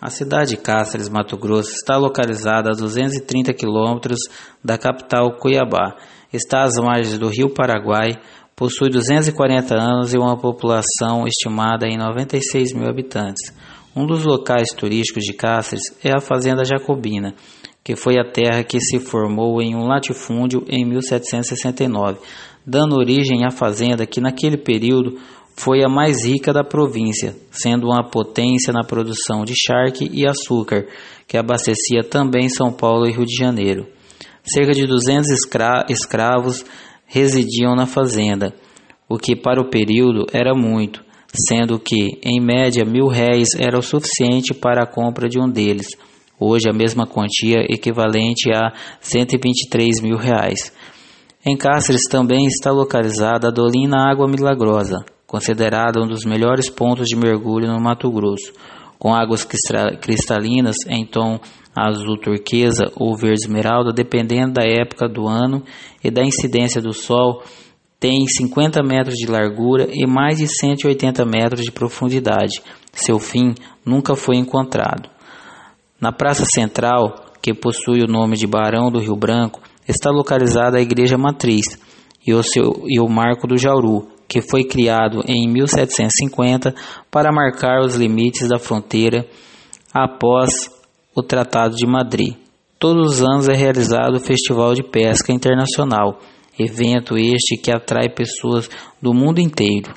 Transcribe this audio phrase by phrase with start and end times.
[0.00, 4.20] A cidade de Cáceres, Mato Grosso, está localizada a 230 quilômetros
[4.62, 5.96] da capital Cuiabá.
[6.32, 8.12] Está às margens do Rio Paraguai,
[8.54, 13.52] possui 240 anos e uma população estimada em 96 mil habitantes.
[13.96, 17.34] Um dos locais turísticos de Cáceres é a Fazenda Jacobina,
[17.82, 22.20] que foi a terra que se formou em um latifúndio em 1769,
[22.64, 25.18] dando origem à fazenda que naquele período
[25.58, 30.86] foi a mais rica da província, sendo uma potência na produção de charque e açúcar,
[31.26, 33.84] que abastecia também São Paulo e Rio de Janeiro.
[34.44, 36.64] Cerca de 200 escra escravos
[37.06, 38.54] residiam na fazenda,
[39.08, 41.02] o que para o período era muito,
[41.48, 45.88] sendo que, em média, mil réis era o suficiente para a compra de um deles.
[46.38, 50.72] Hoje, a mesma quantia equivalente a 123 mil reais.
[51.44, 57.14] Em Cáceres também está localizada a Dolina Água Milagrosa, considerada um dos melhores pontos de
[57.14, 58.50] mergulho no Mato Grosso,
[58.98, 59.46] com águas
[60.00, 61.38] cristalinas em tom
[61.76, 65.62] azul turquesa ou verde esmeralda, dependendo da época do ano
[66.02, 67.42] e da incidência do sol,
[68.00, 72.62] tem 50 metros de largura e mais de 180 metros de profundidade.
[72.92, 75.10] Seu fim nunca foi encontrado.
[76.00, 80.80] Na Praça Central, que possui o nome de Barão do Rio Branco, está localizada a
[80.80, 81.78] Igreja Matriz
[82.26, 86.74] e o, seu, e o Marco do Jauru, que foi criado em 1750
[87.10, 89.26] para marcar os limites da fronteira
[89.92, 90.70] após
[91.14, 92.36] o Tratado de Madrid.
[92.78, 96.20] Todos os anos é realizado o Festival de Pesca Internacional,
[96.58, 98.68] evento este que atrai pessoas
[99.00, 99.94] do mundo inteiro.